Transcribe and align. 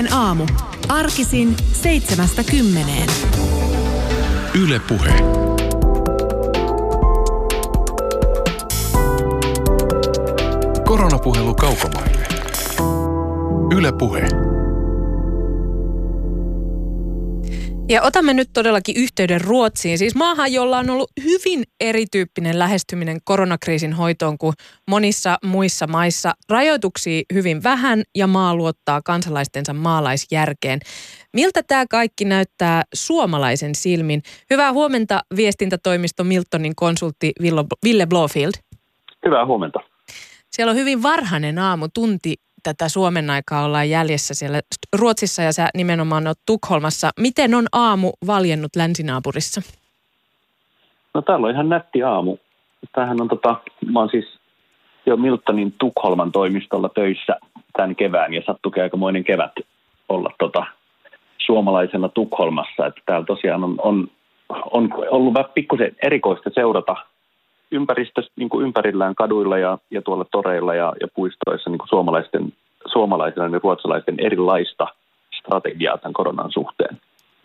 Ylepuheen 0.00 0.12
aamu. 0.12 0.46
Arkisin 0.88 1.56
seitsemästä 1.72 2.44
kymmeneen. 2.44 3.08
Yle 4.54 4.80
Puhe. 4.88 5.14
Koronapuhelu 10.84 11.54
kaukomaille. 11.54 12.26
Yle 13.76 13.92
Puhe. 13.92 14.49
Ja 17.90 18.02
otamme 18.02 18.34
nyt 18.34 18.50
todellakin 18.52 18.96
yhteyden 18.96 19.40
Ruotsiin, 19.40 19.98
siis 19.98 20.14
maahan, 20.14 20.52
jolla 20.52 20.78
on 20.78 20.90
ollut 20.90 21.10
hyvin 21.24 21.62
erityyppinen 21.80 22.58
lähestyminen 22.58 23.18
koronakriisin 23.24 23.92
hoitoon 23.92 24.38
kuin 24.38 24.52
monissa 24.90 25.38
muissa 25.44 25.86
maissa. 25.86 26.34
Rajoituksia 26.48 27.22
hyvin 27.34 27.62
vähän 27.62 28.02
ja 28.16 28.26
maa 28.26 28.54
luottaa 28.54 29.00
kansalaistensa 29.04 29.72
maalaisjärkeen. 29.72 30.80
Miltä 31.32 31.62
tämä 31.62 31.84
kaikki 31.90 32.24
näyttää 32.24 32.82
suomalaisen 32.94 33.74
silmin? 33.74 34.22
Hyvää 34.50 34.72
huomenta 34.72 35.20
viestintätoimisto 35.36 36.24
Miltonin 36.24 36.74
konsultti 36.76 37.32
Ville 37.84 38.06
Blofield. 38.06 38.52
Hyvää 39.26 39.46
huomenta. 39.46 39.80
Siellä 40.50 40.70
on 40.70 40.76
hyvin 40.76 41.02
varhainen 41.02 41.58
aamu, 41.58 41.88
tunti 41.94 42.34
tätä 42.62 42.88
Suomen 42.88 43.30
aikaa 43.30 43.64
ollaan 43.64 43.90
jäljessä 43.90 44.34
siellä 44.34 44.60
Ruotsissa 44.98 45.42
ja 45.42 45.52
sä 45.52 45.68
nimenomaan 45.74 46.26
oot 46.26 46.38
Tukholmassa. 46.46 47.10
Miten 47.20 47.54
on 47.54 47.66
aamu 47.72 48.12
valjennut 48.26 48.76
länsinaapurissa? 48.76 49.60
No 51.14 51.22
täällä 51.22 51.46
on 51.46 51.52
ihan 51.52 51.68
nätti 51.68 52.02
aamu. 52.02 52.36
Tämähän 52.92 53.20
on 53.20 53.28
tota, 53.28 53.56
mä 53.92 53.98
oon 53.98 54.10
siis 54.10 54.38
jo 55.06 55.16
Miltonin 55.16 55.74
Tukholman 55.78 56.32
toimistolla 56.32 56.88
töissä 56.88 57.36
tämän 57.72 57.96
kevään 57.96 58.34
ja 58.34 58.42
sattukin 58.46 58.82
aikamoinen 58.82 59.24
kevät 59.24 59.52
olla 60.08 60.30
tota, 60.38 60.66
suomalaisena 61.38 62.08
Tukholmassa. 62.08 62.86
Että 62.86 63.00
täällä 63.06 63.26
tosiaan 63.26 63.64
on, 63.64 63.74
on, 63.82 64.08
on 64.48 64.88
ollut 65.10 65.34
vähän 65.34 65.50
pikkusen 65.54 65.96
erikoista 66.02 66.50
seurata 66.54 66.96
ympäristössä 67.72 68.32
niin 68.36 68.48
kuin 68.48 68.66
ympärillään 68.66 69.14
kaduilla 69.14 69.58
ja, 69.58 69.78
ja 69.90 70.02
tuolla 70.02 70.24
toreilla 70.32 70.74
ja, 70.74 70.92
ja 71.00 71.08
puistoissa 71.14 71.70
niin 71.70 71.78
kuin 71.78 71.88
suomalaisten, 71.88 72.52
suomalaisten 72.92 73.52
ja 73.52 73.60
ruotsalaisten 73.62 74.20
erilaista 74.20 74.86
strategiaa 75.38 75.98
tämän 75.98 76.12
koronan 76.12 76.52
suhteen. 76.52 77.00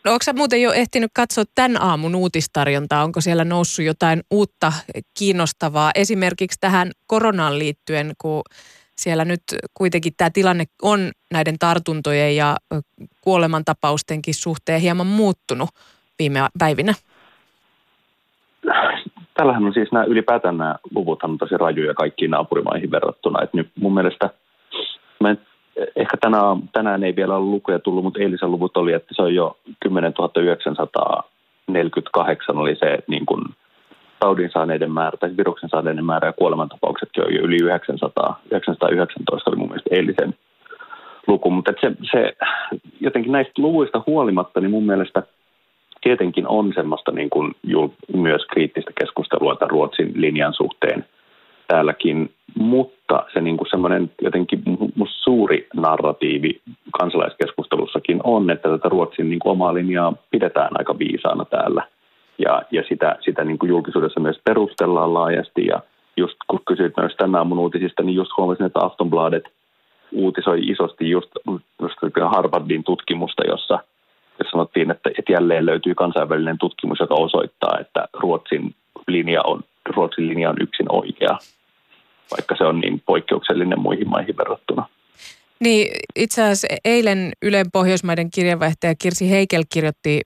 No 0.05 0.11
onko 0.11 0.23
sä 0.23 0.33
muuten 0.33 0.61
jo 0.61 0.71
ehtinyt 0.71 1.11
katsoa 1.13 1.43
tämän 1.55 1.81
aamun 1.81 2.15
uutistarjontaa? 2.15 3.03
Onko 3.03 3.21
siellä 3.21 3.45
noussut 3.45 3.85
jotain 3.85 4.21
uutta 4.31 4.73
kiinnostavaa 5.19 5.91
esimerkiksi 5.95 6.57
tähän 6.61 6.91
koronaan 7.07 7.59
liittyen, 7.59 8.13
kun 8.17 8.41
siellä 8.95 9.25
nyt 9.25 9.41
kuitenkin 9.73 10.13
tämä 10.17 10.29
tilanne 10.29 10.65
on 10.81 11.11
näiden 11.31 11.59
tartuntojen 11.59 12.35
ja 12.35 12.57
kuolemantapaustenkin 13.21 14.33
suhteen 14.33 14.81
hieman 14.81 15.07
muuttunut 15.07 15.69
viime 16.19 16.39
päivinä? 16.59 16.93
tällähän 19.35 19.65
on 19.65 19.73
siis 19.73 19.91
nämä 19.91 20.05
ylipäätään 20.05 20.57
nämä 20.57 20.75
luvut 20.95 21.23
on 21.23 21.37
tosi 21.37 21.57
rajuja 21.57 21.93
kaikkiin 21.93 22.31
naapurimaihin 22.31 22.91
verrattuna. 22.91 23.43
Et 23.43 23.53
nyt 23.53 23.69
mun 23.79 23.93
mielestä 23.93 24.29
mä 25.19 25.35
ehkä 25.95 26.17
tänään, 26.17 26.57
tänään 26.73 27.03
ei 27.03 27.15
vielä 27.15 27.35
ole 27.35 27.45
lukuja 27.45 27.79
tullut, 27.79 28.03
mutta 28.03 28.19
eilisen 28.19 28.51
luvut 28.51 28.77
oli, 28.77 28.93
että 28.93 29.13
se 29.15 29.21
on 29.21 29.35
jo 29.35 29.57
10 29.79 30.13
948 30.37 32.57
oli 32.57 32.75
se 32.75 32.97
niin 33.07 33.25
kuin 33.25 33.43
taudin 34.19 34.49
saaneiden 34.53 34.91
määrä 34.91 35.17
tai 35.17 35.37
viruksen 35.37 35.69
saaneiden 35.69 36.05
määrä 36.05 36.27
ja 36.27 36.33
kuolemantapauksetkin 36.33 37.25
on 37.25 37.33
jo 37.33 37.41
yli 37.41 37.57
900. 37.63 38.41
919 38.51 39.49
oli 39.49 39.57
mun 39.57 39.67
mielestä 39.67 39.95
eilisen 39.95 40.35
luku, 41.27 41.51
mutta 41.51 41.73
se, 41.81 41.91
se 42.11 42.33
jotenkin 42.99 43.31
näistä 43.31 43.53
luvuista 43.57 44.03
huolimatta, 44.07 44.59
niin 44.59 44.71
mun 44.71 44.85
mielestä– 44.85 45.23
tietenkin 46.05 46.47
on 46.47 46.71
semmoista 46.75 47.11
niin 47.11 47.29
kuin 47.29 47.55
myös 48.13 48.45
kriittistä 48.45 48.91
keskustelua 48.99 49.55
tämän 49.55 49.69
Ruotsin 49.69 50.11
linjan 50.15 50.53
suhteen 50.53 51.05
täälläkin, 51.67 52.31
mutta 52.55 53.25
se 53.33 53.41
niin 53.41 53.57
kuin 53.57 53.69
semmoinen 53.69 54.11
jotenkin 54.21 54.63
suuri 55.05 55.67
narratiivi 55.73 56.61
kansalaiskeskustelussakin 56.99 58.21
on, 58.23 58.49
että 58.49 58.69
tätä 58.69 58.89
Ruotsin 58.89 59.29
niin 59.29 59.39
kuin 59.39 59.51
omaa 59.51 59.73
linjaa 59.73 60.13
pidetään 60.31 60.69
aika 60.79 60.99
viisaana 60.99 61.45
täällä. 61.45 61.87
Ja, 62.37 62.61
ja 62.71 62.83
sitä, 62.89 63.15
sitä 63.21 63.43
niin 63.43 63.59
kuin 63.59 63.69
julkisuudessa 63.69 64.19
myös 64.19 64.39
perustellaan 64.43 65.13
laajasti. 65.13 65.65
Ja 65.65 65.81
just 66.17 66.35
kun 66.47 66.59
kysyit 66.67 66.93
myös 66.97 67.15
tänään 67.15 67.35
aamun 67.35 67.59
uutisista, 67.59 68.03
niin 68.03 68.15
just 68.15 68.31
huomasin, 68.37 68.65
että 68.65 68.85
Aftonbladet 68.85 69.43
uutisoi 70.11 70.59
isosti 70.59 71.09
just, 71.09 71.31
just 71.81 71.95
Harvardin 72.31 72.83
tutkimusta, 72.83 73.43
jossa– 73.47 73.79
ja 74.39 74.45
sanottiin, 74.51 74.91
että, 74.91 75.09
että 75.19 75.31
jälleen 75.31 75.65
löytyy 75.65 75.95
kansainvälinen 75.95 76.57
tutkimus, 76.57 76.99
joka 76.99 77.15
osoittaa, 77.15 77.77
että 77.79 78.07
Ruotsin 78.13 78.75
linja 79.07 79.43
on, 79.43 79.63
Ruotsin 79.95 80.27
linja 80.27 80.49
on 80.49 80.55
yksin 80.61 80.85
oikea, 80.89 81.37
vaikka 82.31 82.55
se 82.57 82.63
on 82.63 82.79
niin 82.79 83.01
poikkeuksellinen 83.05 83.79
muihin 83.79 84.09
maihin 84.09 84.37
verrattuna. 84.37 84.87
Niin, 85.59 85.87
itse 86.15 86.41
asiassa 86.41 86.67
eilen 86.85 87.31
Ylen 87.41 87.65
Pohjoismaiden 87.73 88.31
kirjeenvaihtaja 88.31 88.95
Kirsi 88.99 89.29
Heikel 89.29 89.63
kirjoitti 89.73 90.21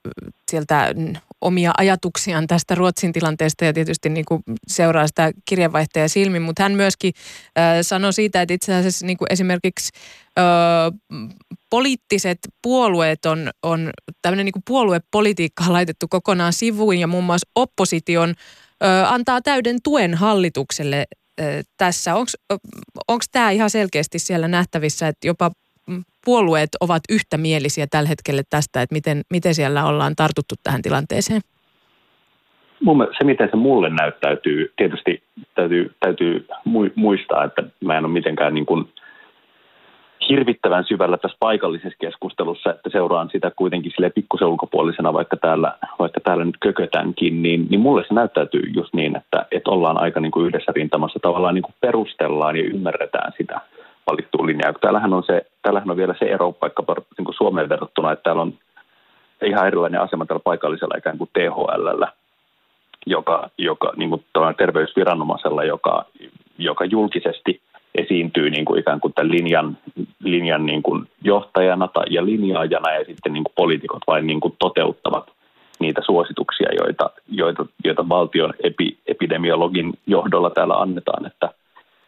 sieltä 0.51 0.93
omia 1.41 1.71
ajatuksiaan 1.77 2.47
tästä 2.47 2.75
Ruotsin 2.75 3.13
tilanteesta 3.13 3.65
ja 3.65 3.73
tietysti 3.73 4.09
niin 4.09 4.25
kuin 4.25 4.43
seuraa 4.67 5.07
sitä 5.07 5.31
kirjeenvaihtajaa 5.45 6.07
silmin, 6.07 6.41
mutta 6.41 6.63
hän 6.63 6.71
myöskin 6.71 7.13
äh, 7.57 7.77
sanoi 7.81 8.13
siitä, 8.13 8.41
että 8.41 8.53
itse 8.53 8.75
asiassa 8.75 9.05
niin 9.05 9.17
kuin 9.17 9.27
esimerkiksi 9.31 9.89
äh, 10.39 10.43
poliittiset 11.69 12.39
puolueet 12.61 13.25
on, 13.25 13.49
on 13.63 13.89
tämmöinen 14.21 14.45
niin 14.45 14.53
kuin 14.53 14.63
puoluepolitiikka 14.67 15.63
laitettu 15.73 16.05
kokonaan 16.09 16.53
sivuun 16.53 16.97
ja 16.97 17.07
muun 17.07 17.23
muassa 17.23 17.49
opposition 17.55 18.29
äh, 18.29 19.13
antaa 19.13 19.41
täyden 19.41 19.77
tuen 19.83 20.13
hallitukselle 20.13 21.05
tässä. 21.77 22.15
Onko 23.07 23.23
tämä 23.31 23.51
ihan 23.51 23.69
selkeästi 23.69 24.19
siellä 24.19 24.47
nähtävissä, 24.47 25.07
että 25.07 25.27
jopa 25.27 25.51
puolueet 26.25 26.69
ovat 26.81 27.01
yhtämielisiä 27.09 27.87
tällä 27.91 28.09
hetkellä 28.09 28.41
tästä, 28.49 28.81
että 28.81 28.95
miten, 28.95 29.21
miten 29.29 29.55
siellä 29.55 29.85
ollaan 29.85 30.15
tartuttu 30.15 30.55
tähän 30.63 30.81
tilanteeseen? 30.81 31.41
Se, 33.17 33.23
miten 33.23 33.49
se 33.51 33.55
mulle 33.55 33.89
näyttäytyy, 33.89 34.73
tietysti 34.77 35.23
täytyy, 35.55 35.95
täytyy 35.99 36.47
muistaa, 36.95 37.43
että 37.43 37.63
mä 37.83 37.97
en 37.97 38.05
ole 38.05 38.13
mitenkään 38.13 38.53
niin 38.53 38.65
kuin 38.65 38.89
hirvittävän 40.29 40.85
syvällä 40.87 41.17
tässä 41.17 41.37
paikallisessa 41.39 41.97
keskustelussa, 42.01 42.69
että 42.69 42.89
seuraan 42.89 43.29
sitä 43.31 43.51
kuitenkin 43.55 43.91
sille 43.91 44.09
pikkusen 44.09 44.47
ulkopuolisena, 44.47 45.13
vaikka 45.13 45.37
täällä, 45.37 45.77
vaikka 45.99 46.19
täällä 46.19 46.45
nyt 46.45 46.57
kökötänkin, 46.59 47.41
niin, 47.41 47.67
niin 47.69 47.79
mulle 47.79 48.03
se 48.07 48.13
näyttäytyy 48.13 48.63
just 48.75 48.93
niin, 48.93 49.15
että, 49.15 49.45
että 49.51 49.71
ollaan 49.71 50.01
aika 50.01 50.19
niin 50.19 50.31
kuin 50.31 50.47
yhdessä 50.47 50.71
rintamassa, 50.75 51.19
tavallaan 51.21 51.55
niin 51.55 51.63
kuin 51.63 51.75
perustellaan 51.81 52.57
ja 52.57 52.63
ymmärretään 52.63 53.33
sitä 53.37 53.61
valittua 54.11 54.45
linjaa. 54.45 54.73
Täällähän 54.73 55.13
on, 55.13 55.23
se, 55.23 55.41
täällähän 55.61 55.91
on 55.91 55.97
vielä 55.97 56.15
se 56.19 56.25
ero 56.25 56.55
vaikka 56.61 56.83
niin 57.17 57.25
kuin 57.25 57.35
Suomeen 57.35 57.69
verrattuna, 57.69 58.11
että 58.11 58.23
täällä 58.23 58.41
on 58.41 58.53
ihan 59.45 59.67
erilainen 59.67 60.01
asema 60.01 60.25
tällä 60.25 60.41
paikallisella 60.43 60.97
ikään 60.97 61.17
kuin 61.17 61.29
THL, 61.33 62.03
joka, 63.05 63.49
joka 63.57 63.93
niin 63.97 64.09
kuin 64.09 64.25
terveysviranomaisella, 64.57 65.63
joka, 65.63 66.05
joka 66.57 66.85
julkisesti 66.85 67.61
esiintyy 67.95 68.49
niin 68.49 68.65
kuin 68.65 68.79
ikään 68.79 68.99
kuin 68.99 69.13
tämän 69.13 69.31
linjan, 69.31 69.77
linjan 70.23 70.65
niin 70.65 70.83
kuin 70.83 71.07
johtajana 71.21 71.87
tai, 71.87 72.05
ja 72.09 72.25
linjaajana 72.25 72.91
ja 72.91 73.05
sitten 73.05 73.33
niin 73.33 73.43
kuin 73.43 73.53
poliitikot 73.55 74.01
vain 74.07 74.27
niin 74.27 74.39
kuin 74.39 74.55
toteuttavat 74.59 75.31
niitä 75.79 76.01
suosituksia, 76.05 76.69
joita, 76.83 77.09
joita, 77.27 77.65
joita 77.85 78.09
valtion 78.09 78.53
epi, 78.63 78.97
epidemiologin 79.07 79.93
johdolla 80.07 80.49
täällä 80.49 80.73
annetaan, 80.73 81.25
että 81.25 81.49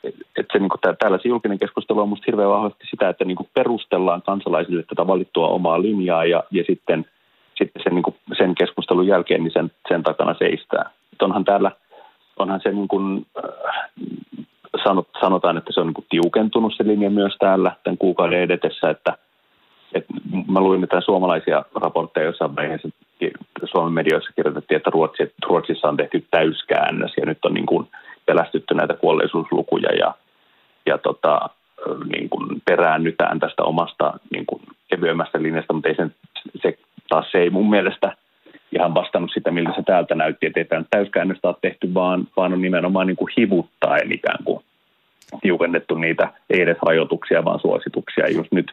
että 0.04 0.54
se, 0.54 0.60
niin 0.60 0.70
kuin, 0.70 0.98
täällä 1.00 1.18
se 1.18 1.30
julkinen 1.30 1.60
keskustelu 1.60 2.00
on 2.00 2.08
minusta 2.08 2.26
hirveän 2.28 2.50
vahvasti 2.50 2.88
sitä, 2.90 3.10
että 3.10 3.26
niin 3.26 3.38
kuin 3.38 3.50
perustellaan 3.54 4.22
kansalaisille 4.22 4.84
tätä 4.84 5.08
valittua 5.08 5.48
omaa 5.48 5.82
linjaa 5.82 6.26
ja, 6.26 6.44
ja 6.52 6.64
sitten, 6.68 7.06
sitten 7.58 7.84
sen, 7.84 7.96
niin 7.96 8.04
kuin, 8.04 8.16
sen 8.38 8.56
keskustelun 8.56 9.08
jälkeen 9.08 9.44
niin 9.44 9.54
sen, 9.54 9.72
sen 9.88 10.04
takana 10.04 10.36
seistää. 10.40 10.90
Et 11.14 11.22
onhan 11.22 11.46
täällä, 11.46 11.72
onhan 12.40 12.60
se 12.64 12.72
niin 12.72 12.88
kuin, 12.88 13.26
äh, 13.46 13.90
sanot, 14.84 15.08
sanotaan, 15.22 15.58
että 15.58 15.74
se 15.74 15.80
on 15.80 15.88
niin 15.88 15.94
kuin 15.94 16.08
tiukentunut 16.10 16.74
se 16.78 16.84
linja 16.88 17.10
myös 17.10 17.36
täällä 17.40 17.76
tämän 17.84 17.98
kuukauden 17.98 18.40
edetessä, 18.40 18.90
että 18.90 19.18
et 19.94 20.06
mä 20.48 20.60
luin 20.60 20.82
mitään 20.82 21.02
suomalaisia 21.02 21.66
raportteja 21.76 22.26
jossain 22.26 22.56
vaiheessa, 22.56 22.90
Suomen 23.66 23.94
medioissa 23.94 24.34
kirjoitettiin, 24.36 24.76
että 24.78 24.90
Ruotsi, 24.90 25.34
Ruotsissa 25.46 25.90
on 25.90 25.98
tehty 25.98 26.26
täyskäännös 26.32 27.12
ja 27.18 27.26
nyt 27.26 27.46
on 27.46 27.54
niin 27.54 27.66
kuin 27.66 27.88
pelästytty 28.32 28.74
näitä 28.74 28.94
kuolleisuuslukuja 28.94 29.96
ja, 29.96 30.14
ja 30.86 30.98
tota, 30.98 31.50
niin 32.16 32.30
kuin 32.30 32.62
peräännytään 32.66 33.40
tästä 33.40 33.64
omasta 33.64 34.14
niin 34.32 34.46
kuin 34.46 34.62
kevyemmästä 34.88 35.42
linjasta, 35.42 35.74
mutta 35.74 35.90
ei 35.90 35.96
sen, 35.96 36.16
se 36.62 36.78
taas 37.10 37.32
se 37.32 37.38
ei 37.38 37.50
mun 37.50 37.70
mielestä 37.70 38.16
ihan 38.72 38.94
vastannut 38.94 39.32
sitä, 39.34 39.52
miltä 39.52 39.74
se 39.76 39.84
täältä 39.86 40.16
näytti, 40.16 40.46
että 40.46 40.60
ei 40.60 40.66
tämä 40.66 40.84
täyskäännöstä 40.90 41.48
ole 41.48 41.56
tehty, 41.62 41.94
vaan, 41.94 42.28
vaan 42.38 42.54
on 42.54 42.62
nimenomaan 42.62 43.08
niin 43.08 43.18
kuin 43.18 43.34
hivuttaen 43.38 44.12
ikään 44.12 44.44
kuin 44.44 44.64
tiukennettu 45.42 45.96
niitä, 45.96 46.34
ei 46.50 46.62
edes 46.62 46.78
rajoituksia, 46.86 47.46
vaan 47.46 47.60
suosituksia. 47.60 48.30
Just 48.30 48.52
nyt, 48.52 48.72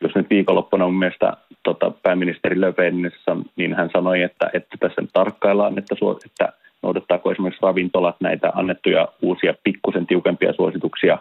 jos 0.00 0.14
nyt 0.14 0.30
viikonloppuna 0.30 0.84
mun 0.84 0.98
mielestä 0.98 1.32
tota, 1.62 1.92
pääministeri 2.02 2.60
Löfvenissa, 2.60 3.36
niin 3.56 3.74
hän 3.74 3.90
sanoi, 3.92 4.22
että, 4.22 4.50
että 4.52 4.76
tässä 4.80 5.02
tarkkaillaan, 5.12 5.78
että, 5.78 5.94
että 6.26 6.61
noudattaako 6.92 7.32
esimerkiksi 7.32 7.62
ravintolat 7.62 8.16
näitä 8.20 8.52
annettuja 8.54 9.08
uusia 9.22 9.54
pikkusen 9.64 10.06
tiukempia 10.06 10.52
suosituksia, 10.52 11.18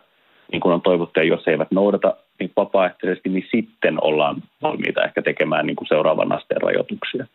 niin 0.52 0.62
kuin 0.62 0.74
on 0.74 0.82
toivottu, 0.82 1.20
ja 1.20 1.26
jos 1.26 1.46
he 1.46 1.52
eivät 1.52 1.72
noudata 1.72 2.16
niin 2.40 2.52
vapaaehtoisesti, 2.56 3.30
niin 3.30 3.48
sitten 3.52 4.04
ollaan 4.04 4.44
valmiita 4.62 5.04
ehkä 5.04 5.22
tekemään 5.22 5.66
niin 5.68 5.76
kuin 5.76 5.88
seuraavan 5.88 6.32
asteen 6.32 6.62
rajoituksia. 6.62 7.26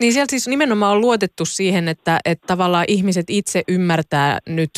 Niin 0.00 0.12
sieltä 0.12 0.30
siis 0.30 0.48
nimenomaan 0.48 0.92
on 0.92 1.00
luotettu 1.00 1.44
siihen, 1.44 1.88
että, 1.88 2.18
että 2.24 2.46
tavallaan 2.46 2.84
ihmiset 2.88 3.26
itse 3.28 3.62
ymmärtää 3.68 4.38
nyt 4.48 4.70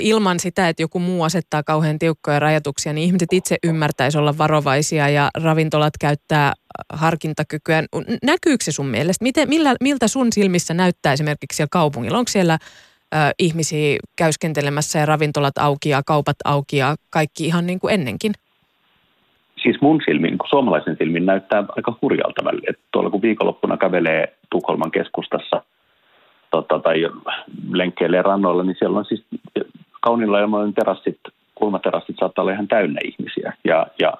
ilman 0.00 0.40
sitä, 0.40 0.68
että 0.68 0.82
joku 0.82 0.98
muu 0.98 1.22
asettaa 1.22 1.62
kauhean 1.62 1.98
tiukkoja 1.98 2.38
rajoituksia, 2.38 2.92
niin 2.92 3.06
ihmiset 3.06 3.32
itse 3.32 3.56
ymmärtäisi 3.64 4.18
olla 4.18 4.38
varovaisia 4.38 5.08
ja 5.08 5.30
ravintolat 5.42 5.92
käyttää 6.00 6.52
harkintakykyä. 6.92 7.82
Näkyykö 8.22 8.64
se 8.64 8.72
sun 8.72 8.86
mielestä? 8.86 9.22
Miten, 9.22 9.48
millä, 9.48 9.74
miltä 9.80 10.08
sun 10.08 10.32
silmissä 10.32 10.74
näyttää 10.74 11.12
esimerkiksi 11.12 11.56
siellä 11.56 11.68
kaupungilla? 11.72 12.18
Onko 12.18 12.28
siellä 12.28 12.58
ö, 13.14 13.16
ihmisiä 13.38 13.98
käyskentelemässä 14.16 14.98
ja 14.98 15.06
ravintolat 15.06 15.58
auki 15.58 15.88
ja 15.88 16.02
kaupat 16.06 16.36
auki 16.44 16.76
ja 16.76 16.96
kaikki 17.10 17.46
ihan 17.46 17.66
niin 17.66 17.80
kuin 17.80 17.94
ennenkin? 17.94 18.32
siis 19.64 19.80
mun 19.80 20.00
silmin, 20.04 20.38
suomalaisen 20.50 20.96
silmin 20.98 21.26
näyttää 21.26 21.64
aika 21.76 21.98
hurjalta 22.02 22.44
välillä. 22.44 22.72
Tuolla 22.92 23.10
kun 23.10 23.22
viikonloppuna 23.22 23.76
kävelee 23.76 24.36
Tukholman 24.50 24.90
keskustassa 24.90 25.62
tota, 26.56 26.78
tai 26.78 27.08
lenkkeilee 27.72 28.22
rannoilla, 28.22 28.62
niin 28.62 28.76
siellä 28.78 28.98
on 28.98 29.04
siis 29.04 29.24
kauniilla 30.00 30.40
ilmoinen 30.40 30.74
terassit, 30.74 31.18
kulmaterassit 31.54 32.16
saattaa 32.18 32.42
olla 32.42 32.52
ihan 32.52 32.68
täynnä 32.68 33.00
ihmisiä. 33.04 33.52
Ja, 33.64 33.86
ja 33.98 34.12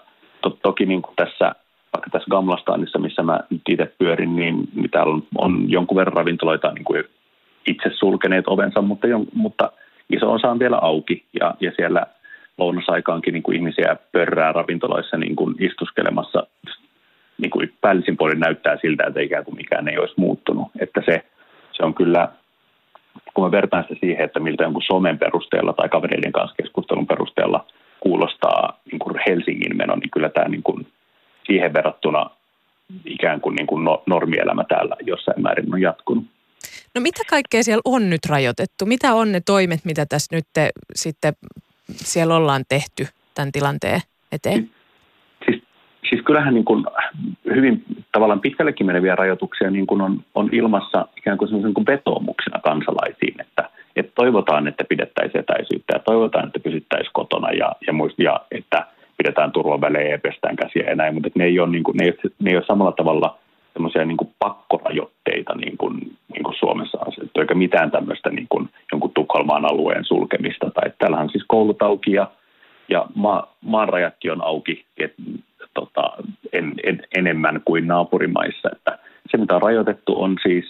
to, 0.42 0.58
toki 0.62 0.86
niin 0.86 1.02
kuin 1.02 1.16
tässä, 1.16 1.54
vaikka 1.92 2.10
tässä 2.10 2.30
Gamlastanissa, 2.30 2.98
missä 2.98 3.22
mä 3.22 3.40
nyt 3.50 3.62
itse 3.68 3.92
pyörin, 3.98 4.36
niin, 4.36 4.68
niin 4.74 4.90
täällä 4.90 5.12
on, 5.12 5.22
on 5.38 5.70
jonkun 5.70 5.96
verran 5.96 6.16
ravintoloita 6.16 6.72
niin 6.72 6.84
kuin 6.84 7.04
itse 7.66 7.90
sulkeneet 7.92 8.48
ovensa, 8.48 8.82
mutta, 8.82 9.06
mutta 9.34 9.72
iso 10.10 10.32
osa 10.32 10.50
on 10.50 10.58
vielä 10.58 10.76
auki 10.76 11.24
ja, 11.40 11.54
ja 11.60 11.72
siellä– 11.76 12.06
lounasaikaankin 12.58 13.32
niin 13.32 13.42
kuin 13.42 13.56
ihmisiä 13.56 13.96
pörrää 14.12 14.52
ravintoloissa 14.52 15.16
niin 15.16 15.36
kuin 15.36 15.54
istuskelemassa. 15.58 16.46
Niin 17.38 17.50
kuin 17.50 17.72
päällisin 17.80 18.16
puolin 18.16 18.40
näyttää 18.40 18.78
siltä, 18.80 19.04
että 19.06 19.20
ikään 19.20 19.44
kuin 19.44 19.56
mikään 19.56 19.88
ei 19.88 19.98
olisi 19.98 20.14
muuttunut. 20.16 20.68
Että 20.80 21.02
se, 21.06 21.24
se 21.76 21.84
on 21.84 21.94
kyllä, 21.94 22.28
kun 23.34 23.44
mä 23.44 23.50
vertaan 23.50 23.84
sitä 23.84 24.00
siihen, 24.00 24.24
että 24.24 24.40
miltä 24.40 24.64
jonkun 24.64 24.82
somen 24.82 25.18
perusteella 25.18 25.72
tai 25.72 25.88
kavereiden 25.88 26.32
kanssa 26.32 26.56
keskustelun 26.62 27.06
perusteella 27.06 27.66
kuulostaa 28.00 28.80
niin 28.90 28.98
kuin 28.98 29.16
Helsingin 29.26 29.76
meno, 29.76 29.96
niin 29.96 30.10
kyllä 30.10 30.28
tämä 30.28 30.48
niin 30.48 30.62
kuin 30.62 30.86
siihen 31.46 31.72
verrattuna 31.72 32.30
ikään 33.04 33.40
kuin, 33.40 33.56
niin 33.56 33.66
kuin 33.66 33.84
no, 33.84 34.02
normielämä 34.06 34.64
täällä 34.68 34.96
jossain 35.00 35.42
määrin 35.42 35.74
on 35.74 35.80
jatkunut. 35.80 36.24
No 36.94 37.00
mitä 37.00 37.22
kaikkea 37.30 37.62
siellä 37.62 37.82
on 37.84 38.10
nyt 38.10 38.26
rajoitettu? 38.28 38.86
Mitä 38.86 39.14
on 39.14 39.32
ne 39.32 39.40
toimet, 39.40 39.84
mitä 39.84 40.06
tässä 40.06 40.36
nyt 40.36 40.46
te, 40.52 40.70
sitten 40.94 41.32
siellä 41.90 42.36
ollaan 42.36 42.64
tehty 42.68 43.06
tämän 43.34 43.52
tilanteen 43.52 44.00
eteen? 44.32 44.70
Siis, 46.14 46.24
kyllähän 46.24 46.54
niin 46.54 46.64
kuin 46.64 46.84
hyvin 47.54 47.84
tavallaan 48.12 48.40
pitkällekin 48.40 48.86
meneviä 48.86 49.16
rajoituksia 49.16 49.70
niin 49.70 49.86
kuin 49.86 50.00
on, 50.00 50.20
on 50.34 50.48
ilmassa 50.52 51.06
ikään 51.16 51.38
kuin 51.38 51.48
semmoisen 51.48 51.74
kuin 51.74 51.86
vetoomuksena 51.86 52.60
kansalaisiin, 52.60 53.40
että, 53.40 53.70
että 53.96 54.12
toivotaan, 54.14 54.68
että 54.68 54.84
pidettäisiin 54.88 55.40
etäisyyttä 55.40 55.96
ja 55.96 55.98
toivotaan, 55.98 56.46
että 56.46 56.60
pysyttäisiin 56.60 57.10
kotona 57.12 57.50
ja, 57.50 57.72
ja, 57.86 57.92
muist, 57.92 58.18
ja 58.18 58.40
että 58.50 58.86
pidetään 59.16 59.52
turvavälejä 59.52 60.10
ja 60.10 60.18
pestään 60.18 60.56
käsiä 60.56 60.90
ja 60.90 60.96
näin, 60.96 61.14
mutta 61.14 61.30
ne 61.34 61.44
ei 61.44 61.60
ole, 61.60 61.70
niin 61.70 61.84
kuin, 61.84 61.96
ne 61.96 62.04
ei, 62.04 62.12
ne 62.38 62.50
ei 62.50 62.56
ole 62.56 62.64
samalla 62.66 62.92
tavalla 62.92 63.38
semmoisia 63.72 64.04
niin 64.04 64.34
pakkorajoitteita 64.38 65.54
niin 65.54 65.76
kuin, 65.76 65.98
niin 66.32 66.44
kuin 66.44 66.54
Suomessa 66.58 66.98
asetettu, 67.06 67.40
eikä 67.40 67.54
mitään 67.54 67.90
tämmöistä 67.90 68.30
niin 68.30 68.46
kuin 68.48 68.68
jonkun 68.92 69.12
Tukholmaan 69.14 69.64
alueen 69.64 70.04
sulkemista. 70.04 70.70
Tai 70.70 70.92
täällähän 70.98 71.30
siis 71.30 71.44
koulut 71.48 71.82
auki 71.82 72.12
ja, 72.12 72.30
ja 72.88 73.06
maa, 73.14 73.54
maanrajatkin 73.60 74.32
on 74.32 74.44
auki 74.44 74.84
et, 74.98 75.14
tota, 75.94 76.16
en, 76.52 76.74
en, 76.84 77.02
enemmän 77.16 77.60
kuin 77.64 77.86
naapurimaissa. 77.86 78.68
Että 78.72 78.98
se, 79.30 79.36
mitä 79.36 79.54
on 79.54 79.62
rajoitettu, 79.62 80.22
on 80.22 80.36
siis, 80.42 80.64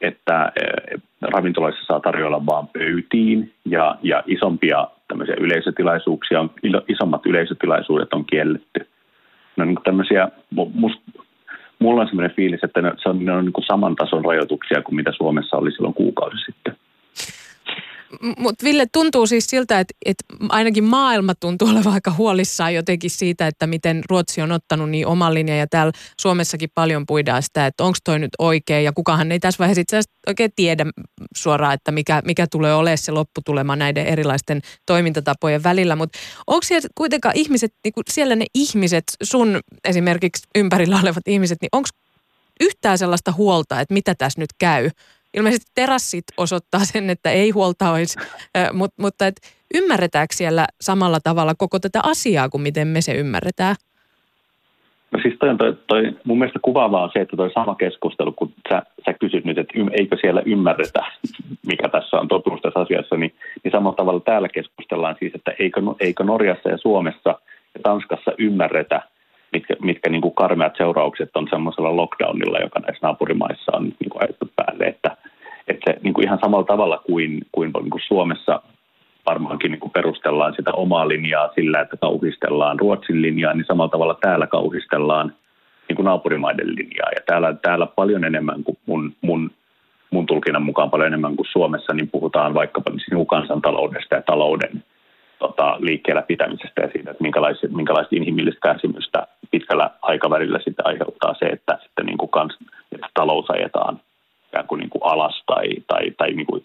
että 0.00 0.52
e, 0.56 0.96
ravintoloissa 1.22 1.84
saa 1.86 2.00
tarjoilla 2.00 2.46
vain 2.46 2.66
pöytiin 2.66 3.52
ja, 3.64 3.96
ja 4.02 4.22
isompia 4.26 4.88
tämmöisiä 5.08 5.36
yleisötilaisuuksia, 5.40 6.40
on, 6.40 6.50
isommat 6.88 7.26
yleisötilaisuudet 7.26 8.12
on 8.12 8.24
kielletty. 8.24 8.86
No 9.56 9.64
niin 9.64 9.76
tämmöisiä, 9.84 10.28
musta 10.74 11.02
mulla 11.78 12.00
on 12.00 12.08
sellainen 12.08 12.36
fiilis, 12.36 12.64
että 12.64 12.82
ne, 12.82 12.92
se 13.02 13.08
on, 13.08 13.24
ne 13.24 13.32
on 13.32 13.44
niin 13.44 13.66
saman 13.66 13.96
tason 13.96 14.24
rajoituksia 14.24 14.82
kuin 14.82 14.96
mitä 14.96 15.12
Suomessa 15.12 15.56
oli 15.56 15.72
silloin 15.72 15.94
kuukausi 15.94 16.36
sitten. 16.46 16.76
Mutta 18.38 18.64
Ville, 18.64 18.86
tuntuu 18.92 19.26
siis 19.26 19.46
siltä, 19.46 19.80
että, 19.80 19.94
että 20.04 20.24
ainakin 20.48 20.84
maailma 20.84 21.34
tuntuu 21.34 21.68
olevan 21.68 21.92
aika 21.92 22.10
huolissaan 22.10 22.74
jotenkin 22.74 23.10
siitä, 23.10 23.46
että 23.46 23.66
miten 23.66 24.02
Ruotsi 24.10 24.42
on 24.42 24.52
ottanut 24.52 24.90
niin 24.90 25.06
oman 25.06 25.34
linjan 25.34 25.58
ja 25.58 25.66
täällä 25.66 25.92
Suomessakin 26.20 26.70
paljon 26.74 27.06
puidaan 27.06 27.42
sitä, 27.42 27.66
että 27.66 27.84
onko 27.84 27.98
toi 28.04 28.18
nyt 28.18 28.30
oikein 28.38 28.84
ja 28.84 28.92
kukahan 28.92 29.32
ei 29.32 29.40
tässä 29.40 29.58
vaiheessa 29.58 29.80
itse 29.80 29.96
asiassa 29.96 30.20
oikein 30.26 30.50
tiedä 30.56 30.86
suoraan, 31.36 31.74
että 31.74 31.92
mikä, 31.92 32.22
mikä 32.24 32.46
tulee 32.46 32.74
olemaan 32.74 32.98
se 32.98 33.12
lopputulema 33.12 33.76
näiden 33.76 34.06
erilaisten 34.06 34.62
toimintatapojen 34.86 35.62
välillä, 35.62 35.96
mutta 35.96 36.18
onko 36.46 36.62
siellä 36.62 36.88
kuitenkaan 36.94 37.36
ihmiset, 37.36 37.74
niin 37.84 37.92
siellä 38.10 38.36
ne 38.36 38.46
ihmiset, 38.54 39.04
sun 39.22 39.60
esimerkiksi 39.84 40.46
ympärillä 40.54 41.00
olevat 41.02 41.28
ihmiset, 41.28 41.58
niin 41.60 41.68
onko 41.72 41.88
yhtään 42.60 42.98
sellaista 42.98 43.32
huolta, 43.32 43.80
että 43.80 43.94
mitä 43.94 44.14
tässä 44.14 44.40
nyt 44.40 44.50
käy? 44.58 44.90
Ilmeisesti 45.34 45.70
terassit 45.74 46.24
osoittaa 46.36 46.80
sen, 46.80 47.10
että 47.10 47.30
ei 47.30 47.50
huolta 47.50 47.90
olisi, 47.90 48.18
mutta, 48.72 49.02
mutta 49.02 49.26
et 49.26 49.40
ymmärretäänkö 49.74 50.34
siellä 50.34 50.66
samalla 50.80 51.18
tavalla 51.24 51.54
koko 51.54 51.78
tätä 51.78 52.00
asiaa 52.02 52.48
kuin 52.48 52.62
miten 52.62 52.88
me 52.88 53.00
se 53.00 53.14
ymmärretään? 53.14 53.76
No 55.12 55.20
siis 55.22 55.34
toi, 55.38 55.56
toi, 55.56 55.76
toi, 55.86 56.16
mun 56.24 56.38
mielestä 56.38 56.58
kuvaavaa 56.62 57.02
on 57.02 57.10
se, 57.12 57.20
että 57.20 57.36
toi 57.36 57.50
sama 57.52 57.74
keskustelu, 57.74 58.32
kun 58.32 58.52
sä, 58.68 58.82
sä 59.04 59.12
kysyt 59.12 59.44
nyt, 59.44 59.58
että 59.58 59.74
eikö 59.92 60.16
siellä 60.20 60.42
ymmärretä, 60.46 61.04
mikä 61.70 61.88
tässä 61.88 62.16
on 62.16 62.28
totuus 62.28 62.60
tässä 62.60 62.80
asiassa, 62.80 63.16
niin, 63.16 63.34
niin 63.64 63.72
samalla 63.72 63.96
tavalla 63.96 64.20
täällä 64.20 64.48
keskustellaan 64.48 65.16
siis, 65.18 65.34
että 65.34 65.54
eikö, 65.58 65.80
eikö 66.00 66.24
Norjassa 66.24 66.68
ja 66.68 66.78
Suomessa 66.78 67.30
ja 67.74 67.80
Tanskassa 67.82 68.32
ymmärretä, 68.38 69.02
mitkä, 69.52 69.76
mitkä 69.82 70.10
niin 70.10 70.22
kuin 70.22 70.34
karmeat 70.34 70.76
seuraukset 70.76 71.30
on 71.34 71.46
semmoisella 71.50 71.96
lockdownilla, 71.96 72.58
joka 72.58 72.80
näissä 72.80 73.06
naapurimaissa 73.06 73.76
on 73.76 73.82
niin 73.82 74.10
kuin 74.10 74.22
ajettu 74.22 74.50
päälle, 74.56 74.84
että, 74.84 75.16
että 75.68 75.92
se 75.92 76.00
niin 76.02 76.09
kuin 76.20 76.26
ihan 76.26 76.38
samalla 76.44 76.66
tavalla 76.66 76.98
kuin, 76.98 77.40
kuin, 77.52 77.72
niin 77.72 77.90
kuin 77.90 78.02
Suomessa 78.06 78.62
varmaankin 79.26 79.70
niin 79.70 79.80
kuin 79.80 79.90
perustellaan 79.90 80.54
sitä 80.56 80.72
omaa 80.72 81.08
linjaa 81.08 81.52
sillä, 81.54 81.80
että 81.80 81.96
kauhistellaan 81.96 82.80
Ruotsin 82.80 83.22
linjaa, 83.22 83.54
niin 83.54 83.64
samalla 83.68 83.90
tavalla 83.90 84.18
täällä 84.20 84.46
kauhistellaan 84.46 85.32
niin 85.88 85.96
kuin 85.96 86.04
naapurimaiden 86.04 86.76
linjaa. 86.76 87.10
Ja 87.16 87.20
täällä, 87.26 87.54
täällä 87.54 87.86
paljon 87.86 88.24
enemmän 88.24 88.64
kuin 88.64 88.78
mun, 88.86 89.12
mun, 89.20 89.50
mun 90.10 90.26
tulkinnan 90.26 90.62
mukaan 90.62 90.90
paljon 90.90 91.06
enemmän 91.06 91.36
kuin 91.36 91.46
Suomessa, 91.52 91.92
niin 91.92 92.10
puhutaan 92.10 92.54
vaikkapa 92.54 92.90
niin 92.90 93.26
kansantaloudesta 93.26 94.14
ja 94.14 94.22
talouden 94.22 94.84
tota, 95.38 95.76
liikkeellä 95.78 96.22
pitämisestä 96.22 96.82
ja 96.82 96.88
siitä, 96.92 97.10
että 97.10 97.22
minkälaista, 97.22 97.66
minkälaista 97.68 98.16
inhimillistä 98.16 98.60
kärsimystä 98.62 99.26
pitkällä 99.50 99.90
aikavälillä 100.02 100.58
sitten 100.58 100.86
aiheuttaa 100.86 101.34
se, 101.38 101.46
että 101.46 101.78
sitten 101.82 102.06
niin 102.06 102.18
kuin 102.18 102.30
kans, 102.30 102.58
että 102.92 103.06
talous 103.14 103.50
ajetaan 103.50 104.00
ikään 104.50 104.66
kuin, 104.66 104.78
niin 104.78 104.90
kuin 104.90 105.02
alas 105.04 105.42
tai, 105.46 105.68
tai, 105.86 106.10
tai 106.10 106.32
niin 106.32 106.46
kuin 106.46 106.62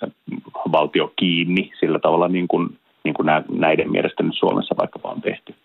valtio 0.71 1.13
kiinni 1.25 1.71
sillä 1.79 1.99
tavalla, 1.99 2.27
niin 2.27 2.47
kuin, 2.47 2.77
niin 3.03 3.13
kuin 3.13 3.27
näiden 3.49 3.91
mielestä 3.91 4.23
nyt 4.23 4.35
Suomessa 4.35 4.75
vaikkapa 4.77 5.09
on 5.09 5.21
tehty. 5.21 5.55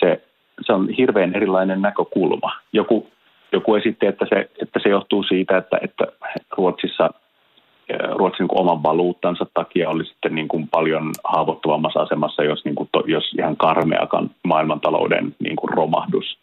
Se, 0.00 0.22
se 0.66 0.72
on 0.72 0.88
hirveän 0.88 1.34
erilainen 1.36 1.82
näkökulma. 1.82 2.52
Joku, 2.72 3.06
joku 3.52 3.74
esitti, 3.74 4.06
että 4.06 4.26
se, 4.28 4.50
että 4.62 4.80
se 4.82 4.88
johtuu 4.88 5.22
siitä, 5.22 5.56
että, 5.56 5.78
että 5.82 6.04
Ruotsissa– 6.56 7.10
Ruotsin 8.14 8.46
niin 8.50 8.60
oman 8.60 8.82
valuuttansa 8.82 9.46
takia 9.54 9.90
oli 9.90 10.04
sitten 10.04 10.34
niin 10.34 10.48
kuin 10.48 10.68
paljon 10.68 11.10
haavoittuvammassa 11.24 12.00
asemassa, 12.00 12.44
jos, 12.44 12.64
niin 12.64 12.74
kuin 12.74 12.88
to, 12.92 13.02
jos 13.06 13.34
ihan 13.38 13.56
karmeakan 13.56 14.30
maailmantalouden 14.44 15.34
niin 15.38 15.56
kuin 15.56 15.70
romahdus 15.70 16.38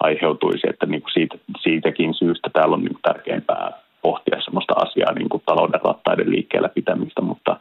aiheutuisi. 0.00 0.68
Että 0.70 0.86
niin 0.86 1.02
kuin 1.02 1.12
siitä, 1.12 1.38
siitäkin 1.62 2.14
syystä 2.14 2.50
täällä 2.52 2.74
on 2.74 2.80
niin 2.80 2.92
kuin 2.92 3.02
tärkeämpää 3.02 3.72
pohtia 4.02 4.40
sellaista 4.40 4.74
asiaa 4.76 5.12
niin 5.12 5.28
kuin 5.28 5.42
talouden 5.46 5.80
rattaiden 5.84 6.30
liikkeellä 6.30 6.68
pitämistä, 6.68 7.22
mutta 7.22 7.56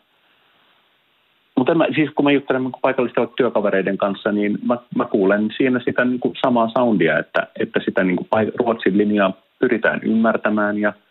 mutta 1.61 1.75
mä, 1.75 1.85
siis 1.95 2.09
kun 2.15 2.25
mä 2.25 2.31
juttelen 2.31 2.71
paikallisten 2.81 3.27
työkavereiden 3.37 3.97
kanssa, 3.97 4.31
niin 4.31 4.57
mä, 4.65 4.77
mä 4.95 5.05
kuulen 5.05 5.49
siinä 5.57 5.79
sitä 5.85 6.05
niin 6.05 6.19
kuin 6.19 6.35
samaa 6.45 6.69
soundia, 6.69 7.19
että, 7.19 7.47
että 7.59 7.79
sitä 7.85 8.03
niin 8.03 8.15
kuin 8.15 8.27
Ruotsin 8.59 8.97
linjaa 8.97 9.33
pyritään 9.59 9.99
ymmärtämään 10.03 10.77
ja– 10.77 10.93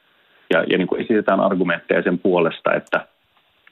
ja, 0.50 0.64
ja 0.70 0.78
niin 0.78 0.88
kuin 0.88 1.00
esitetään 1.00 1.40
argumentteja 1.40 2.02
sen 2.02 2.18
puolesta, 2.18 2.74
että, 2.74 3.06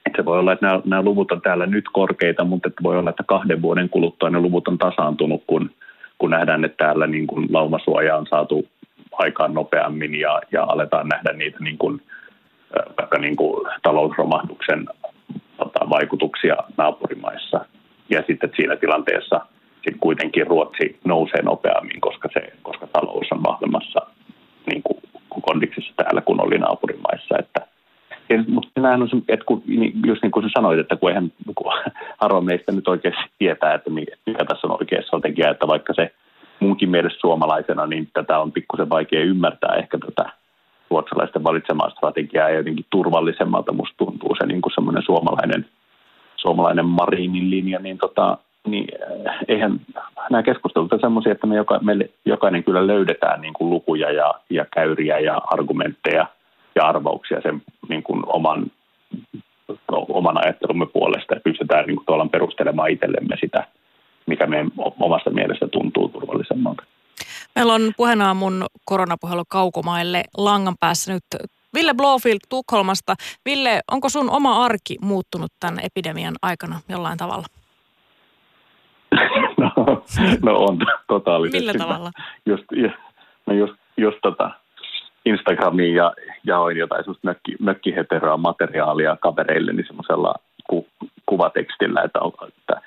että 0.06 0.16
se 0.16 0.25
voi 0.25 0.38
olla, 0.38 0.52
että 0.52 0.66
nämä, 0.66 0.80
nämä 0.85 1.02
luvut 1.02 1.32
on 1.32 1.40
täällä 1.40 1.66
nyt 1.66 1.85
korkeita, 1.92 2.44
mutta 2.44 2.68
että 2.68 2.82
voi 2.82 2.99
olla, 2.99 3.11
että 3.11 3.25
kahden 3.26 3.62
vuoden 3.62 3.88
kuluttua 3.88 4.30
ne 4.30 4.40
luvut 4.40 4.68
on 4.68 4.78
tasaantunut, 4.78 5.42
kun, 5.47 5.61
kun 5.68 5.75
kun 6.18 6.30
nähdään, 6.30 6.64
että 6.64 6.85
täällä 6.85 7.06
niin 7.06 7.26
kuin 7.26 7.47
laumasuoja 7.50 8.16
on 8.16 8.26
saatu 8.26 8.68
aikaan 9.12 9.54
nopeammin 9.54 10.14
ja, 10.14 10.40
ja 10.52 10.64
aletaan 10.64 11.08
nähdä 11.08 11.32
niitä 11.32 11.58
niin 11.61 11.78
kuin, 11.78 12.02
vaikka 12.99 13.18
niin 13.18 13.37
kuin 13.37 13.66
talousromahduksen 13.82 14.87
tota, 15.59 15.91
vaikutuksia 15.91 16.57
naapurimaissa. 16.77 17.65
Ja 18.11 18.23
sitten 18.27 18.50
siinä 18.57 18.77
tilanteessa 18.77 19.41
sitten 19.75 20.00
kuitenkin 20.00 20.47
Ruotsi 20.47 20.99
nousee 21.05 21.43
nopeammin, 21.43 22.00
koska, 22.00 22.29
se, 22.33 22.53
koska 22.62 22.87
talous 22.87 23.27
on 23.33 23.43
vahvemmassa 23.43 24.00
niin 24.67 24.83
kuin 24.83 24.99
kondiksessa 25.43 25.93
täällä 25.97 26.21
kuin 26.21 26.41
oli 26.41 26.59
naapurimaissa. 26.59 27.38
Että, 27.38 27.61
ja, 28.29 28.45
mutta 28.49 28.81
näin 28.81 29.03
on 29.03 29.09
se, 29.09 29.17
että 29.29 29.45
kun, 29.45 29.62
niin, 29.67 29.93
just 30.07 30.23
niin 30.23 30.31
kuin 30.31 30.45
sä 30.45 30.50
sanoit, 30.55 30.79
että 30.79 30.97
kun 30.97 31.11
eihän 31.11 31.33
kun 31.55 31.73
harva 32.23 32.41
meistä 32.41 32.73
nyt 32.73 32.88
oikeasti 32.88 33.23
tietää, 33.38 33.75
että 33.75 33.91
mikä 33.91 34.45
tässä 34.49 34.67
on 34.67 34.77
oikeassa 34.81 35.21
tekijä, 35.21 35.50
että 35.50 35.67
vaikka 35.67 35.95
se 35.95 36.12
munkin 36.61 36.91
mielestä 36.91 37.21
suomalaisena, 37.21 37.87
niin 37.87 38.09
tätä 38.12 38.38
on 38.38 38.53
pikkusen 38.53 38.88
vaikea 38.88 39.21
ymmärtää 39.21 39.75
ehkä 39.75 39.99
tätä 39.99 40.33
ruotsalaisten 40.99 41.45
valitsemaa 41.45 41.90
strategiaa 41.90 42.50
ja 42.50 42.57
jotenkin 42.57 42.87
turvallisemmalta 42.90 43.73
musta 43.73 43.95
tuntuu 43.99 44.35
se 44.38 44.47
niin 44.47 44.62
kuin 44.62 44.73
semmoinen 44.75 45.02
suomalainen, 45.02 45.67
suomalainen 46.37 46.87
Marinin 46.87 47.50
linja, 47.50 47.78
niin, 47.78 47.99
tota, 47.99 48.38
niin 48.67 48.87
äh, 49.28 49.38
eihän 49.49 49.81
nämä 50.31 50.43
keskustelut 50.43 50.93
on 50.93 51.00
semmoisia, 51.00 51.33
että 51.33 51.47
me 51.47 51.57
joka, 51.57 51.78
meille 51.78 52.11
jokainen 52.25 52.64
kyllä 52.64 52.87
löydetään 52.87 53.40
niin 53.40 53.55
kuin 53.55 53.71
lukuja 53.71 54.11
ja, 54.12 54.35
ja 54.50 54.67
käyriä 54.75 55.19
ja 55.19 55.37
argumentteja 55.47 56.26
ja 56.75 56.87
arvauksia 56.87 57.40
sen 57.40 57.62
niin 57.88 58.02
kuin 58.02 58.23
oman, 58.26 58.67
oman 60.09 60.45
ajattelumme 60.45 60.87
puolesta 60.87 61.35
ja 61.35 61.40
pystytään 61.45 61.87
niin 61.87 61.99
kuin 62.07 62.31
perustelemaan 62.31 62.90
itsellemme 62.90 63.37
sitä, 63.40 63.64
mikä 64.26 64.47
meidän 64.47 64.71
omasta 65.00 65.31
mielestä 65.31 65.69
tuntuu 65.69 66.09
turvallisemmalta. 66.09 66.83
Meillä 67.59 67.75
on 67.75 67.93
puheenaamun 67.97 68.67
koronapuhelu 68.85 69.43
kaukomaille 69.49 70.25
langan 70.37 70.75
päässä 70.81 71.12
nyt 71.12 71.25
Ville 71.75 71.95
Blofield 71.95 72.38
Tukholmasta. 72.49 73.15
Ville, 73.45 73.81
onko 73.93 74.09
sun 74.09 74.31
oma 74.31 74.65
arki 74.65 74.97
muuttunut 75.00 75.53
tämän 75.61 75.79
epidemian 75.83 76.35
aikana 76.43 76.81
jollain 76.88 77.19
tavalla? 77.19 77.47
No, 79.59 79.73
no 80.43 80.59
on 80.59 80.79
totaalisesti. 81.09 81.59
Millä 81.59 81.73
tavalla? 81.79 82.11
Just, 82.47 82.65
no 83.47 83.55
just, 83.55 83.75
just 83.97 84.19
tota 84.23 84.50
Instagramiin 85.27 85.95
ja 85.95 86.12
jaoin 86.45 86.77
jotain 86.77 87.05
semmoista 87.05 87.29
mökki, 87.29 87.57
mökkiheteroa 87.61 88.37
materiaalia 88.37 89.17
kavereille 89.17 89.73
niin 89.73 89.87
semmoisella 89.87 90.35
ku, 90.71 90.87
kuvatekstillä, 91.27 92.03
että, 92.03 92.19
että 92.49 92.81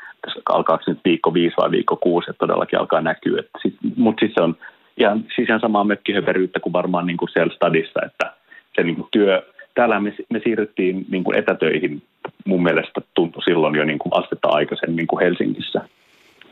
alkaako 0.50 0.84
nyt 0.88 1.00
viikko 1.06 1.34
viisi 1.34 1.58
vai 1.58 1.72
viikko 1.72 1.96
kuusi, 1.96 2.30
että 2.30 2.40
todellakin 2.40 2.80
alkaa 2.80 3.02
näkyä. 3.02 3.44
Sit, 3.62 3.76
mutta 3.96 4.20
siis 4.20 4.34
se 4.34 4.42
on 4.42 4.56
ihan, 4.98 5.26
siis 5.36 5.50
ihan 5.50 5.60
samaa 5.60 5.84
mökkihöperyyttä 5.84 6.60
kuin 6.60 6.74
varmaan 6.74 7.08
niin 7.08 7.18
kuin 7.18 7.30
siellä 7.30 7.56
stadissa, 7.56 8.00
että 8.06 8.34
se 8.76 8.84
niin 8.84 8.96
kuin 8.96 9.08
työ, 9.12 9.44
täällä 9.76 10.00
me, 10.00 10.14
me 10.30 10.42
siirryttiin 10.44 11.06
niin 11.10 11.24
kuin 11.24 11.38
etätöihin 11.38 12.04
mun 12.46 12.64
mielestä 12.64 13.02
tuntui 13.14 13.44
silloin 13.44 13.76
jo 13.76 13.86
niin 13.86 14.00
kuin 14.00 14.14
astetta 14.16 14.48
aikaisemmin 14.48 14.96
niin 14.96 15.08
kuin 15.08 15.24
Helsingissä. 15.24 15.82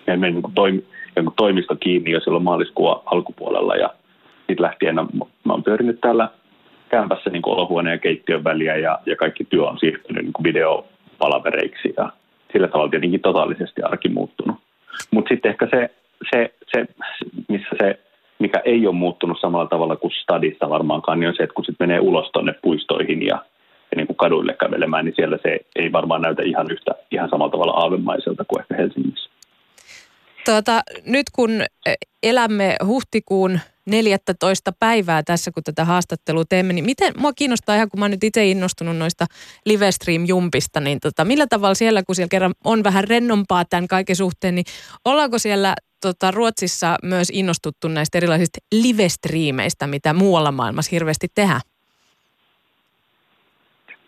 Me 0.08 0.18
niin 0.18 0.42
kuin 0.42 0.54
toimi, 0.54 0.84
niin 1.16 1.26
kuin 1.26 1.36
toimisto 1.36 1.76
kiinni 1.76 2.12
jo 2.12 2.20
silloin 2.20 2.44
maaliskuun 2.44 3.02
alkupuolella 3.06 3.76
ja 3.76 3.94
sitten 4.38 4.62
lähtien 4.62 4.96
mä 4.96 5.54
oon 5.54 5.64
pyörinyt 5.64 6.02
täällä 6.02 6.30
kämpässä 6.90 7.30
niin 7.30 7.42
olohuoneen 7.46 7.94
ja 7.94 8.00
keittiön 8.00 8.44
väliä 8.44 8.76
ja, 8.76 9.00
ja 9.06 9.16
kaikki 9.16 9.46
työ 9.46 9.64
on 9.64 9.80
siirtynyt 9.80 10.24
niin 10.24 10.34
kuin 10.34 10.44
videopalavereiksi 10.44 11.94
ja 11.98 12.12
sillä 12.54 12.68
tavalla 12.68 12.90
tietenkin 12.90 13.22
totaalisesti 13.22 13.82
arki 13.82 14.10
muuttunut. 14.10 14.58
Mutta 15.12 15.30
sitten 15.30 15.52
ehkä 15.52 15.68
se, 15.72 15.90
se, 16.32 16.54
se, 16.72 16.86
missä 17.50 17.70
se, 17.82 18.00
mikä 18.40 18.62
ei 18.66 18.88
ole 18.88 18.96
muuttunut 18.96 19.38
samalla 19.42 19.68
tavalla 19.68 19.96
kuin 19.96 20.12
stadissa 20.12 20.70
varmaankaan, 20.70 21.20
niin 21.20 21.28
on 21.28 21.36
se, 21.36 21.44
että 21.44 21.54
kun 21.54 21.66
sitten 21.66 21.88
menee 21.88 22.00
ulos 22.00 22.30
tuonne 22.34 22.54
puistoihin 22.62 23.26
ja, 23.26 23.36
ja 23.92 23.96
niin 23.96 24.08
kuin 24.08 24.18
kaduille 24.18 24.54
kävelemään, 24.54 25.06
niin 25.06 25.16
siellä 25.16 25.38
se 25.44 25.60
ei 25.76 25.92
varmaan 25.92 26.22
näytä 26.22 26.44
ihan 26.44 26.68
yhtä, 26.72 26.92
ihan 27.12 27.30
samalla 27.30 27.52
tavalla 27.52 27.74
aavemaiselta 27.74 28.46
kuin 28.48 28.62
ehkä 28.62 28.76
Helsingissä. 28.76 29.29
Tuota, 30.50 30.82
nyt 31.06 31.26
kun 31.34 31.50
elämme 32.24 32.76
huhtikuun 32.86 33.60
14 33.86 34.72
päivää 34.80 35.24
tässä, 35.24 35.52
kun 35.52 35.64
tätä 35.64 35.86
haastattelua 35.86 36.44
teemme, 36.50 36.74
niin 36.74 36.86
miten, 36.86 37.14
mua 37.18 37.34
kiinnostaa 37.34 37.76
ihan, 37.76 37.90
kun 37.90 38.00
mä 38.00 38.04
oon 38.04 38.12
nyt 38.12 38.24
itse 38.24 38.48
innostunut 38.48 38.98
noista 38.98 39.26
livestream-jumpista, 39.66 40.80
niin 40.80 41.00
tota, 41.00 41.26
millä 41.26 41.48
tavalla 41.48 41.74
siellä, 41.74 42.04
kun 42.04 42.16
siellä 42.16 42.30
kerran 42.30 42.54
on 42.66 42.84
vähän 42.84 43.04
rennompaa 43.04 43.66
tämän 43.66 43.88
kaiken 43.88 44.16
suhteen, 44.16 44.56
niin 44.56 44.66
ollaanko 45.06 45.40
siellä 45.40 45.76
tota, 46.02 46.32
Ruotsissa 46.32 46.96
myös 47.04 47.30
innostuttu 47.34 47.88
näistä 47.88 48.18
erilaisista 48.18 48.60
livestreameistä, 48.72 49.88
mitä 49.88 50.14
muualla 50.14 50.52
maailmassa 50.52 50.90
hirveästi 50.92 51.28
tehdään? 51.36 51.62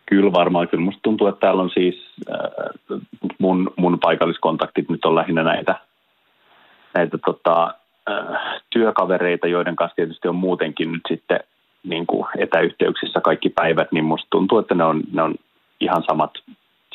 Kyllä 0.05 0.31
varmaan. 0.33 0.67
Kyllä 0.67 0.83
musta 0.83 1.01
tuntuu, 1.03 1.27
että 1.27 1.39
täällä 1.39 1.61
on 1.61 1.69
siis 1.73 1.95
äh, 2.31 2.99
mun, 3.39 3.73
mun 3.77 3.99
paikalliskontaktit 3.99 4.89
nyt 4.89 5.05
on 5.05 5.15
lähinnä 5.15 5.43
näitä, 5.43 5.90
näitä 6.93 7.17
tota, 7.25 7.73
äh, 8.09 8.61
työkavereita, 8.69 9.47
joiden 9.47 9.75
kanssa 9.75 9.95
tietysti 9.95 10.27
on 10.27 10.35
muutenkin 10.35 10.91
nyt 10.91 11.01
sitten 11.07 11.39
niin 11.83 12.07
kuin 12.07 12.27
etäyhteyksissä 12.37 13.21
kaikki 13.21 13.49
päivät, 13.49 13.91
niin 13.91 14.05
musta 14.05 14.27
tuntuu, 14.29 14.59
että 14.59 14.75
ne 14.75 14.83
on, 14.83 15.03
ne 15.11 15.21
on 15.21 15.35
ihan 15.79 16.03
samat, 16.09 16.31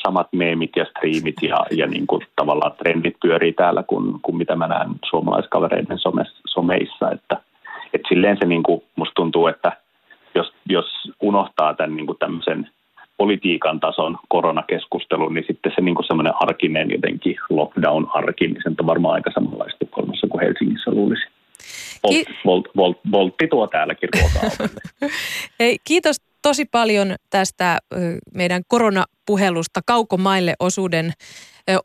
samat 0.07 0.29
meemit 0.33 0.71
ja 0.77 0.85
striimit 0.85 1.37
ja, 1.43 1.67
ja 1.71 1.87
niin 1.87 2.07
kuin 2.07 2.27
tavallaan 2.37 2.73
trendit 2.73 3.17
pyörii 3.23 3.53
täällä 3.53 3.83
kuin, 3.83 4.21
kuin 4.23 4.37
mitä 4.37 4.57
mä 4.57 4.69
näen 4.69 4.91
suomalaiskavereiden 5.11 5.99
some, 5.99 6.25
someissa. 6.47 7.11
Että, 7.11 7.37
että 7.95 8.09
silleen 8.09 8.37
se 8.41 8.47
niin 8.47 8.63
kuin, 8.63 8.83
musta 8.97 9.15
tuntuu, 9.15 9.47
että 9.47 9.73
jos, 10.35 10.53
jos 10.69 10.87
unohtaa 11.21 11.75
tämän 11.75 11.97
niin 11.97 12.07
kuin 12.07 12.19
tämmöisen 12.19 12.71
politiikan 13.17 13.81
tason 13.81 14.19
koronakeskustelun, 14.29 15.35
niin 15.35 15.45
sitten 15.47 15.73
se 15.75 15.81
niin 15.81 15.97
semmoinen 16.07 16.33
arkinen 16.41 16.91
jotenkin 16.91 17.37
lockdown-arki, 17.51 18.47
niin 18.47 18.63
se 18.63 18.69
on 18.81 18.87
varmaan 18.87 19.15
aika 19.15 19.31
samanlaista 19.35 19.79
Tukholmassa 19.79 20.27
kuin 20.27 20.45
Helsingissä 20.45 20.91
luulisi. 20.91 21.27
Volt, 22.03 22.27
volt, 22.45 22.69
volt, 22.77 22.99
voltti 23.13 23.49
tuo 23.49 23.67
täälläkin 23.67 24.09
ruokaa. 24.19 24.69
Hei, 25.61 25.77
kiitos 25.85 26.17
tosi 26.43 26.65
paljon 26.65 27.15
tästä 27.31 27.79
meidän 28.35 28.63
koronapuhelusta 28.69 29.81
Kaukomaille 29.87 30.55
osuuden 30.61 31.13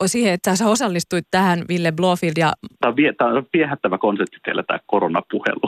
siihen, 0.05 0.33
että 0.33 0.55
sä 0.55 0.67
osallistuit 0.67 1.27
tähän, 1.31 1.65
Ville 1.69 1.91
Blofield. 1.91 2.33
Ja... 2.37 2.53
Tämä 2.79 2.89
on, 2.89 2.95
vie, 2.95 3.13
tämä 3.13 3.31
on 3.33 3.45
viehättävä 3.53 3.97
konsepti 3.97 4.37
teillä 4.45 4.63
tämä 4.63 4.79
koronapuhelu. 4.85 5.61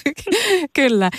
Kyllä. 0.78 1.10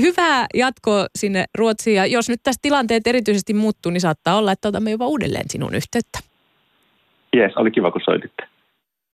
Hyvää 0.00 0.46
jatkoa 0.54 1.06
sinne 1.18 1.44
Ruotsiin 1.58 1.96
ja 1.96 2.06
jos 2.06 2.28
nyt 2.28 2.40
tässä 2.42 2.58
tilanteet 2.62 3.06
erityisesti 3.06 3.54
muuttuu, 3.54 3.92
niin 3.92 4.00
saattaa 4.00 4.38
olla, 4.38 4.52
että 4.52 4.68
otamme 4.68 4.90
jopa 4.90 5.06
uudelleen 5.06 5.50
sinun 5.50 5.74
yhteyttä. 5.74 6.18
Jees, 7.36 7.56
oli 7.56 7.70
kiva 7.70 7.90
kun 7.90 8.00
soititte. 8.04 8.53